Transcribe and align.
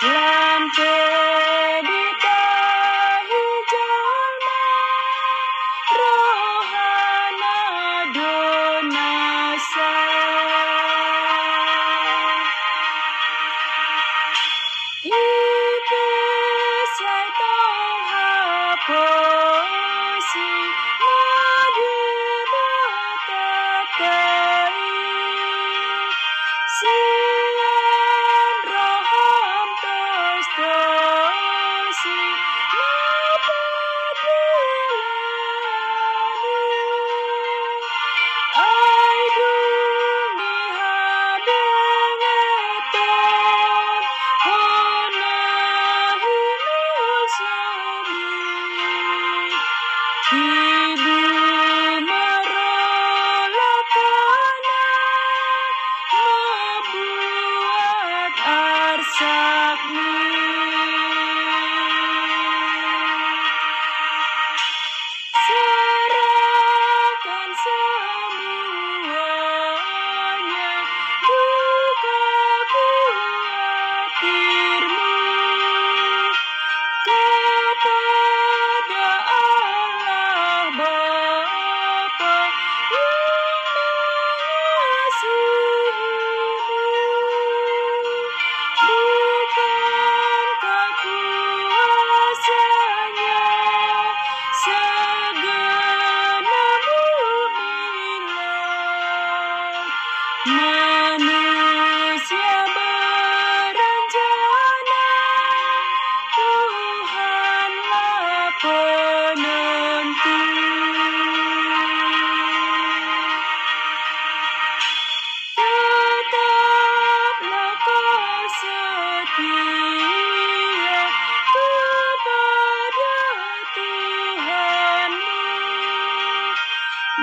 planted. 0.00 1.37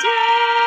Day. 0.00 0.61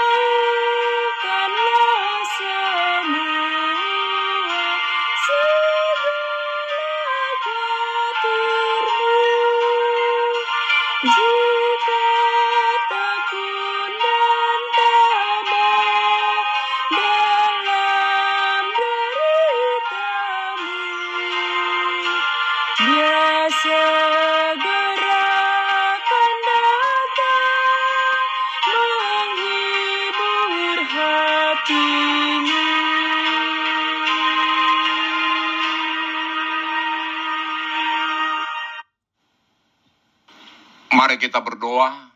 Mari 41.06 41.22
kita 41.22 41.38
berdoa. 41.38 42.10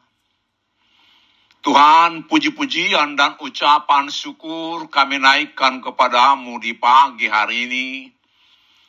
Tuhan, 1.61 2.25
puji-pujian 2.25 3.13
dan 3.13 3.38
ucapan 3.38 4.09
syukur 4.09 4.89
kami 4.89 5.22
naikkan 5.22 5.77
kepadamu 5.77 6.57
di 6.57 6.73
pagi 6.73 7.29
hari 7.29 7.69
ini. 7.69 8.09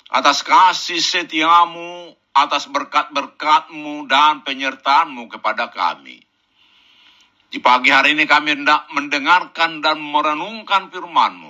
Atas 0.08 0.40
kasih 0.40 1.04
setiamu, 1.04 2.16
atas 2.32 2.72
berkat-berkatmu 2.72 4.08
dan 4.08 4.40
penyertaanmu 4.40 5.28
kepada 5.28 5.68
kami. 5.68 6.24
Di 7.52 7.60
pagi 7.60 7.92
hari 7.92 8.16
ini 8.16 8.24
kami 8.24 8.56
hendak 8.56 8.88
mendengarkan 8.96 9.84
dan 9.84 10.00
merenungkan 10.00 10.88
firmanmu. 10.88 11.49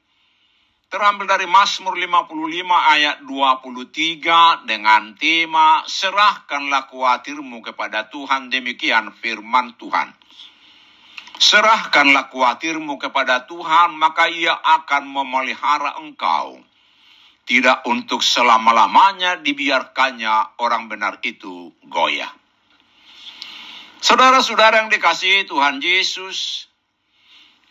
terambil 0.91 1.23
dari 1.23 1.47
Mazmur 1.47 1.95
55 1.95 2.35
ayat 2.67 3.23
23 3.23 4.67
dengan 4.67 5.15
tema 5.15 5.87
serahkanlah 5.87 6.91
kuatirmu 6.91 7.63
kepada 7.63 8.11
Tuhan 8.11 8.51
demikian 8.51 9.15
firman 9.15 9.79
Tuhan. 9.79 10.11
Serahkanlah 11.39 12.27
kuatirmu 12.27 12.99
kepada 12.99 13.47
Tuhan 13.47 13.95
maka 13.95 14.27
ia 14.27 14.51
akan 14.51 15.07
memelihara 15.07 15.95
engkau. 16.03 16.59
Tidak 17.47 17.87
untuk 17.87 18.19
selama-lamanya 18.19 19.39
dibiarkannya 19.39 20.59
orang 20.59 20.91
benar 20.91 21.23
itu 21.23 21.71
goyah. 21.87 22.29
Saudara-saudara 24.03 24.83
yang 24.83 24.91
dikasihi 24.91 25.47
Tuhan 25.47 25.79
Yesus, 25.79 26.67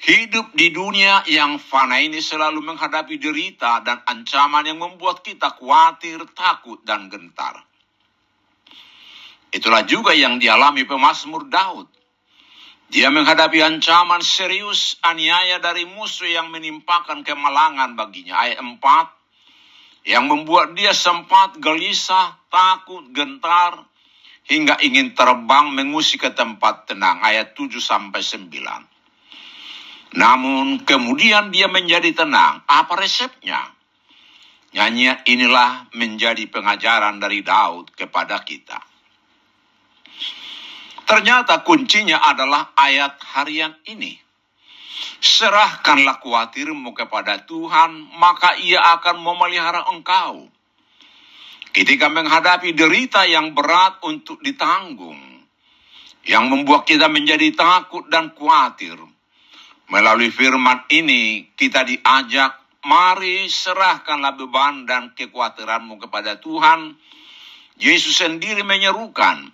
hidup 0.01 0.57
di 0.57 0.73
dunia 0.73 1.29
yang 1.29 1.61
fana 1.61 2.01
ini 2.01 2.25
selalu 2.25 2.65
menghadapi 2.65 3.21
derita 3.21 3.85
dan 3.85 4.01
ancaman 4.09 4.65
yang 4.65 4.81
membuat 4.81 5.21
kita 5.21 5.53
khawatir, 5.53 6.25
takut, 6.33 6.81
dan 6.89 7.13
gentar. 7.13 7.61
Itulah 9.51 9.85
juga 9.85 10.17
yang 10.17 10.41
dialami 10.41 10.89
pemazmur 10.89 11.51
Daud. 11.51 11.91
Dia 12.91 13.07
menghadapi 13.13 13.63
ancaman 13.63 14.19
serius 14.19 14.99
aniaya 15.05 15.63
dari 15.63 15.87
musuh 15.87 16.27
yang 16.27 16.51
menimpakan 16.51 17.23
kemalangan 17.23 17.95
baginya. 17.95 18.43
Ayat 18.43 18.59
4, 18.59 20.11
yang 20.11 20.27
membuat 20.27 20.75
dia 20.75 20.91
sempat 20.91 21.61
gelisah, 21.61 22.41
takut, 22.51 23.05
gentar, 23.15 23.87
hingga 24.49 24.83
ingin 24.83 25.15
terbang 25.15 25.71
mengusik 25.71 26.27
ke 26.27 26.31
tempat 26.35 26.91
tenang 26.91 27.23
ayat 27.23 27.55
7 27.55 27.79
sampai 27.79 28.25
9. 28.25 28.51
Namun 30.15 30.83
kemudian 30.83 31.55
dia 31.55 31.71
menjadi 31.71 32.11
tenang. 32.25 32.67
Apa 32.67 32.99
resepnya? 32.99 33.63
Nyanyian 34.71 35.23
inilah 35.27 35.91
menjadi 35.99 36.47
pengajaran 36.47 37.19
dari 37.19 37.43
Daud 37.43 37.91
kepada 37.95 38.43
kita. 38.43 38.79
Ternyata 41.11 41.67
kuncinya 41.67 42.23
adalah 42.23 42.71
ayat 42.79 43.19
harian 43.35 43.75
ini. 43.91 44.15
Serahkanlah 45.19 46.23
khawatirmu 46.23 46.95
kepada 46.95 47.43
Tuhan, 47.43 48.15
maka 48.15 48.55
ia 48.63 48.79
akan 48.95 49.19
memelihara 49.19 49.91
engkau. 49.91 50.47
Ketika 51.75 52.07
menghadapi 52.07 52.75
derita 52.79 53.27
yang 53.27 53.59
berat 53.59 53.99
untuk 54.07 54.39
ditanggung, 54.39 55.19
yang 56.31 56.47
membuat 56.47 56.87
kita 56.87 57.11
menjadi 57.11 57.59
takut 57.59 58.07
dan 58.07 58.31
khawatir. 58.31 59.10
Melalui 59.91 60.31
firman 60.31 60.87
ini 60.95 61.51
kita 61.59 61.83
diajak, 61.83 62.79
mari 62.87 63.51
serahkanlah 63.51 64.39
beban 64.39 64.87
dan 64.87 65.11
kekhawatiranmu 65.19 65.99
kepada 65.99 66.39
Tuhan. 66.39 66.95
Yesus 67.75 68.23
sendiri 68.23 68.63
menyerukan, 68.63 69.51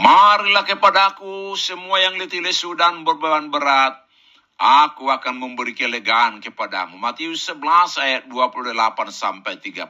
marilah 0.00 0.64
kepadaku 0.64 1.52
semua 1.52 2.00
yang 2.00 2.16
letih 2.16 2.40
lesu 2.40 2.72
dan 2.72 3.04
berbeban 3.04 3.52
berat, 3.52 4.08
aku 4.56 5.12
akan 5.12 5.36
memberi 5.36 5.76
kelegaan 5.76 6.40
kepadamu. 6.40 6.96
Matius 6.96 7.52
11 7.52 8.00
ayat 8.00 8.22
28 8.24 8.72
sampai 9.12 9.60
30. 9.60 9.84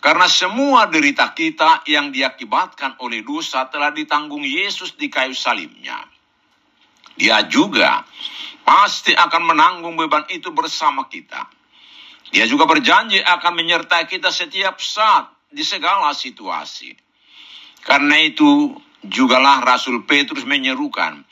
Karena 0.00 0.28
semua 0.32 0.88
derita 0.88 1.28
kita 1.36 1.84
yang 1.84 2.08
diakibatkan 2.08 2.96
oleh 3.04 3.20
dosa 3.20 3.68
telah 3.68 3.92
ditanggung 3.92 4.48
Yesus 4.48 4.96
di 4.96 5.12
kayu 5.12 5.36
salibnya. 5.36 6.15
Dia 7.16 7.48
juga 7.48 8.04
pasti 8.62 9.16
akan 9.16 9.42
menanggung 9.56 9.96
beban 9.96 10.28
itu 10.28 10.52
bersama 10.52 11.08
kita. 11.08 11.48
Dia 12.30 12.44
juga 12.44 12.66
berjanji 12.66 13.22
akan 13.22 13.52
menyertai 13.54 14.10
kita 14.10 14.28
setiap 14.34 14.82
saat 14.82 15.30
di 15.48 15.62
segala 15.62 16.12
situasi. 16.12 16.92
Karena 17.86 18.18
itu 18.18 18.74
jugalah 19.06 19.62
Rasul 19.62 20.02
Petrus 20.02 20.42
menyerukan, 20.42 21.22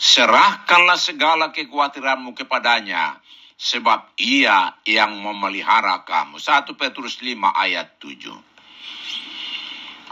serahkanlah 0.00 0.96
segala 0.96 1.52
kekhawatiranmu 1.52 2.32
kepadanya, 2.32 3.20
sebab 3.58 4.16
ia 4.16 4.72
yang 4.88 5.20
memelihara 5.20 6.06
kamu. 6.08 6.40
1 6.40 6.64
Petrus 6.80 7.20
5 7.20 7.36
ayat 7.52 8.00
7. 8.00 8.32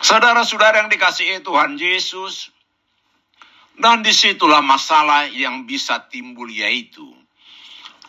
Saudara-saudara 0.05 0.85
yang 0.85 0.93
dikasihi 0.93 1.41
Tuhan 1.41 1.81
Yesus, 1.81 2.53
dan 3.77 4.01
di 4.01 4.13
situlah 4.13 4.65
masalah 4.65 5.29
yang 5.29 5.69
bisa 5.69 6.09
timbul 6.09 6.49
yaitu, 6.49 7.05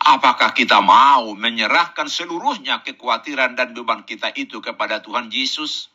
apakah 0.00 0.56
kita 0.56 0.80
mau 0.80 1.36
menyerahkan 1.36 2.08
seluruhnya 2.08 2.80
kekhawatiran 2.80 3.52
dan 3.52 3.76
beban 3.76 4.08
kita 4.08 4.32
itu 4.32 4.64
kepada 4.64 5.04
Tuhan 5.04 5.28
Yesus? 5.28 5.92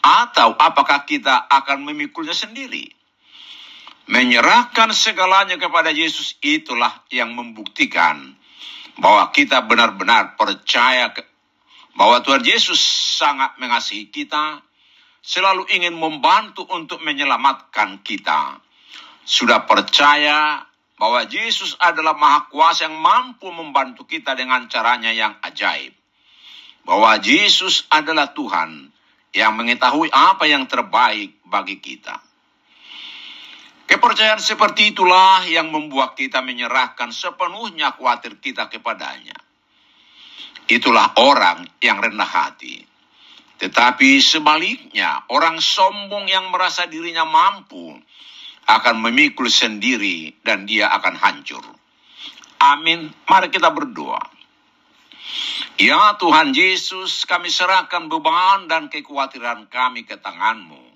Atau 0.00 0.56
apakah 0.56 1.04
kita 1.04 1.44
akan 1.44 1.84
memikulnya 1.84 2.32
sendiri? 2.32 2.88
Menyerahkan 4.08 4.96
segalanya 4.96 5.60
kepada 5.60 5.92
Yesus 5.92 6.40
itulah 6.40 7.04
yang 7.12 7.36
membuktikan 7.36 8.32
bahwa 8.96 9.28
kita 9.28 9.60
benar-benar 9.68 10.40
percaya 10.40 11.12
bahwa 12.00 12.24
Tuhan 12.24 12.40
Yesus 12.40 12.80
sangat 13.20 13.60
mengasihi 13.60 14.08
kita, 14.08 14.64
selalu 15.20 15.68
ingin 15.68 15.92
membantu 15.92 16.64
untuk 16.72 17.04
menyelamatkan 17.04 18.00
kita. 18.00 18.69
Sudah 19.24 19.68
percaya 19.68 20.64
bahwa 21.00 21.24
Yesus 21.24 21.80
adalah 21.80 22.12
Maha 22.12 22.44
Kuasa 22.52 22.84
yang 22.84 23.00
mampu 23.00 23.48
membantu 23.48 24.04
kita 24.04 24.36
dengan 24.36 24.68
caranya 24.68 25.08
yang 25.08 25.40
ajaib. 25.40 25.96
Bahwa 26.84 27.16
Yesus 27.16 27.88
adalah 27.88 28.36
Tuhan 28.36 28.92
yang 29.32 29.56
mengetahui 29.56 30.12
apa 30.12 30.44
yang 30.44 30.68
terbaik 30.68 31.40
bagi 31.48 31.80
kita. 31.80 32.20
Kepercayaan 33.90 34.38
seperti 34.38 34.94
itulah 34.94 35.42
yang 35.50 35.72
membuat 35.72 36.14
kita 36.14 36.44
menyerahkan 36.44 37.10
sepenuhnya 37.10 37.96
khawatir 37.96 38.38
kita 38.38 38.70
kepadanya. 38.70 39.34
Itulah 40.70 41.18
orang 41.18 41.66
yang 41.82 41.98
rendah 41.98 42.28
hati. 42.28 42.86
Tetapi 43.58 44.22
sebaliknya, 44.22 45.26
orang 45.28 45.58
sombong 45.58 46.30
yang 46.30 46.48
merasa 46.54 46.86
dirinya 46.86 47.26
mampu 47.26 47.98
akan 48.66 48.96
memikul 49.00 49.48
sendiri 49.48 50.36
dan 50.44 50.68
dia 50.68 50.92
akan 50.92 51.14
hancur. 51.16 51.64
Amin. 52.60 53.08
Mari 53.28 53.48
kita 53.48 53.72
berdoa. 53.72 54.20
Ya 55.80 56.16
Tuhan 56.20 56.52
Yesus, 56.52 57.24
kami 57.24 57.48
serahkan 57.48 58.10
beban 58.12 58.68
dan 58.68 58.92
kekhawatiran 58.92 59.70
kami 59.72 60.04
ke 60.04 60.20
tanganmu 60.20 60.90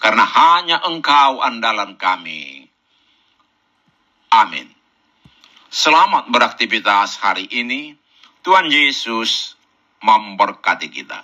karena 0.00 0.24
hanya 0.24 0.80
Engkau 0.88 1.44
andalan 1.44 1.94
kami. 2.00 2.66
Amin. 4.32 4.66
Selamat 5.70 6.26
beraktivitas 6.32 7.20
hari 7.20 7.46
ini. 7.52 7.94
Tuhan 8.40 8.72
Yesus 8.72 9.54
memberkati 10.00 10.88
kita. 10.88 11.22